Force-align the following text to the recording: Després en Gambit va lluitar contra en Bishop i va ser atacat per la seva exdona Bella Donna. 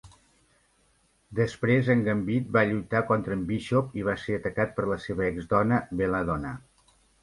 Després 1.39 1.91
en 1.95 2.01
Gambit 2.09 2.49
va 2.59 2.65
lluitar 2.71 3.03
contra 3.13 3.39
en 3.39 3.45
Bishop 3.55 3.95
i 4.03 4.09
va 4.11 4.19
ser 4.27 4.41
atacat 4.43 4.77
per 4.81 4.91
la 4.97 5.01
seva 5.09 5.33
exdona 5.33 5.85
Bella 6.03 6.29
Donna. 6.33 6.61